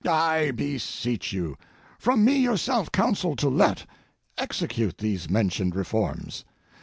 [0.03, 1.59] I beseech you,
[1.99, 3.85] from me yourself counsel to let,
[4.35, 6.43] execute these mentioned reforms.